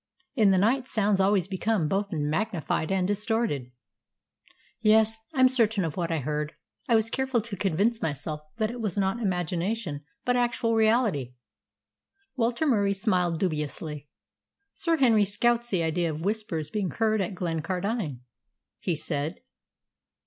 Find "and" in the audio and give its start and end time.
2.91-3.05